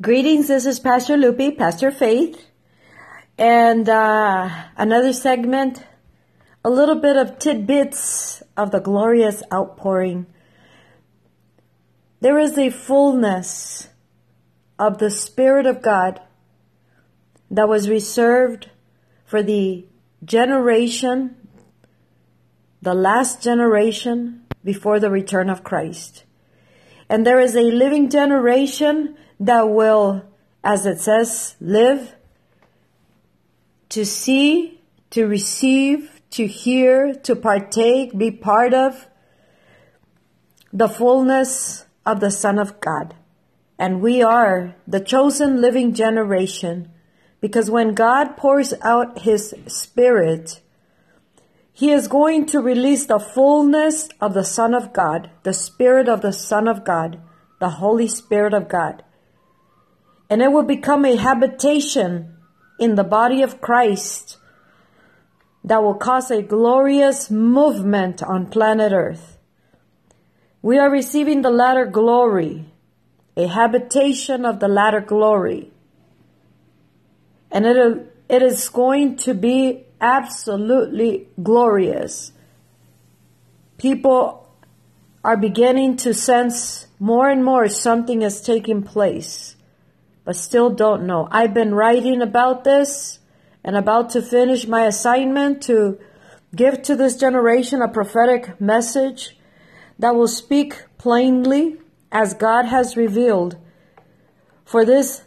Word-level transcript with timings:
Greetings, 0.00 0.46
this 0.46 0.64
is 0.64 0.78
Pastor 0.78 1.16
Lupe, 1.16 1.58
Pastor 1.58 1.90
Faith, 1.90 2.46
and 3.36 3.88
uh, 3.88 4.48
another 4.76 5.12
segment, 5.12 5.84
a 6.64 6.70
little 6.70 6.94
bit 7.00 7.16
of 7.16 7.40
tidbits 7.40 8.40
of 8.56 8.70
the 8.70 8.78
glorious 8.78 9.42
outpouring. 9.52 10.26
There 12.20 12.38
is 12.38 12.56
a 12.56 12.70
fullness 12.70 13.88
of 14.78 14.98
the 14.98 15.10
Spirit 15.10 15.66
of 15.66 15.82
God 15.82 16.20
that 17.50 17.68
was 17.68 17.90
reserved 17.90 18.70
for 19.24 19.42
the 19.42 19.84
generation, 20.24 21.34
the 22.80 22.94
last 22.94 23.42
generation 23.42 24.46
before 24.62 25.00
the 25.00 25.10
return 25.10 25.50
of 25.50 25.64
Christ. 25.64 26.22
And 27.08 27.26
there 27.26 27.40
is 27.40 27.56
a 27.56 27.62
living 27.62 28.08
generation 28.10 29.16
that 29.40 29.68
will, 29.68 30.24
as 30.64 30.86
it 30.86 31.00
says, 31.00 31.54
live 31.60 32.14
to 33.90 34.04
see, 34.04 34.80
to 35.10 35.26
receive, 35.26 36.20
to 36.30 36.46
hear, 36.46 37.14
to 37.14 37.34
partake, 37.34 38.16
be 38.16 38.30
part 38.30 38.74
of 38.74 39.06
the 40.72 40.88
fullness 40.88 41.86
of 42.04 42.20
the 42.20 42.30
Son 42.30 42.58
of 42.58 42.80
God. 42.80 43.14
And 43.78 44.00
we 44.00 44.22
are 44.22 44.74
the 44.86 45.00
chosen 45.00 45.60
living 45.60 45.94
generation 45.94 46.90
because 47.40 47.70
when 47.70 47.94
God 47.94 48.36
pours 48.36 48.74
out 48.82 49.20
His 49.20 49.54
Spirit, 49.68 50.60
He 51.72 51.92
is 51.92 52.08
going 52.08 52.46
to 52.46 52.60
release 52.60 53.06
the 53.06 53.20
fullness 53.20 54.08
of 54.20 54.34
the 54.34 54.44
Son 54.44 54.74
of 54.74 54.92
God, 54.92 55.30
the 55.44 55.54
Spirit 55.54 56.08
of 56.08 56.20
the 56.20 56.32
Son 56.32 56.66
of 56.66 56.84
God, 56.84 57.20
the 57.60 57.70
Holy 57.70 58.08
Spirit 58.08 58.52
of 58.52 58.68
God 58.68 59.04
and 60.30 60.42
it 60.42 60.52
will 60.52 60.64
become 60.64 61.04
a 61.04 61.16
habitation 61.16 62.36
in 62.78 62.94
the 62.94 63.04
body 63.04 63.42
of 63.42 63.60
Christ 63.60 64.36
that 65.64 65.82
will 65.82 65.94
cause 65.94 66.30
a 66.30 66.42
glorious 66.42 67.30
movement 67.30 68.22
on 68.22 68.46
planet 68.46 68.92
Earth. 68.92 69.38
We 70.62 70.78
are 70.78 70.90
receiving 70.90 71.42
the 71.42 71.50
latter 71.50 71.86
glory, 71.86 72.66
a 73.36 73.46
habitation 73.46 74.44
of 74.44 74.60
the 74.60 74.68
latter 74.68 75.00
glory. 75.00 75.72
And 77.50 77.64
it, 77.64 78.12
it 78.28 78.42
is 78.42 78.68
going 78.68 79.16
to 79.18 79.34
be 79.34 79.86
absolutely 80.00 81.28
glorious. 81.42 82.32
People 83.78 84.48
are 85.24 85.36
beginning 85.36 85.96
to 85.96 86.12
sense 86.12 86.86
more 86.98 87.28
and 87.28 87.44
more 87.44 87.68
something 87.68 88.22
is 88.22 88.40
taking 88.40 88.82
place 88.82 89.56
but 90.28 90.36
still 90.36 90.68
don't 90.68 91.06
know. 91.06 91.26
I've 91.30 91.54
been 91.54 91.74
writing 91.74 92.20
about 92.20 92.62
this 92.62 93.18
and 93.64 93.74
about 93.74 94.10
to 94.10 94.20
finish 94.20 94.66
my 94.66 94.84
assignment 94.84 95.62
to 95.62 95.98
give 96.54 96.82
to 96.82 96.96
this 96.96 97.16
generation 97.16 97.80
a 97.80 97.88
prophetic 97.88 98.60
message 98.60 99.38
that 99.98 100.14
will 100.14 100.28
speak 100.28 100.84
plainly 100.98 101.78
as 102.12 102.34
God 102.34 102.66
has 102.66 102.94
revealed 102.94 103.56
for 104.66 104.84
this 104.84 105.22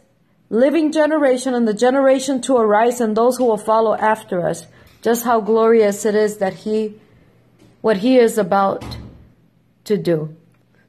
living 0.50 0.92
generation 0.92 1.52
and 1.52 1.66
the 1.66 1.74
generation 1.74 2.40
to 2.42 2.56
arise 2.56 3.00
and 3.00 3.16
those 3.16 3.38
who 3.38 3.46
will 3.46 3.56
follow 3.56 3.96
after 3.96 4.46
us. 4.46 4.68
Just 5.02 5.24
how 5.24 5.40
glorious 5.40 6.04
it 6.04 6.14
is 6.14 6.36
that 6.36 6.54
He, 6.54 6.94
what 7.80 7.96
He 7.96 8.18
is 8.18 8.38
about 8.38 8.84
to 9.82 9.96
do. 9.96 10.36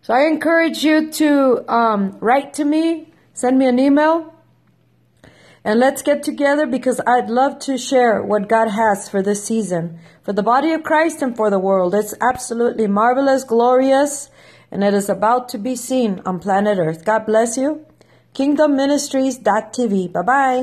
So 0.04 0.14
I 0.14 0.28
encourage 0.28 0.84
you 0.84 1.10
to 1.14 1.66
um, 1.68 2.16
write 2.20 2.54
to 2.54 2.64
me 2.64 3.08
Send 3.34 3.58
me 3.58 3.68
an 3.68 3.80
email 3.80 4.34
and 5.64 5.80
let's 5.80 6.02
get 6.02 6.24
together 6.24 6.66
because 6.66 7.00
I'd 7.08 7.30
love 7.30 7.60
to 7.60 7.78
share 7.78 8.22
what 8.22 8.50
God 8.50 8.70
has 8.70 9.08
for 9.08 9.22
this 9.22 9.44
season, 9.44 10.00
for 10.22 10.34
the 10.34 10.44
body 10.44 10.74
of 10.74 10.84
Christ 10.84 11.22
and 11.22 11.36
for 11.36 11.50
the 11.50 11.60
world. 11.60 11.96
It's 11.96 12.14
absolutely 12.20 12.88
marvelous, 12.88 13.44
glorious, 13.44 14.30
and 14.72 14.84
it 14.84 14.94
is 14.94 15.10
about 15.10 15.50
to 15.50 15.58
be 15.58 15.76
seen 15.76 16.22
on 16.26 16.40
planet 16.40 16.78
Earth. 16.78 17.06
God 17.06 17.26
bless 17.26 17.58
you. 17.58 17.86
KingdomMinistries.tv. 18.34 20.12
Bye 20.12 20.22
bye. 20.22 20.62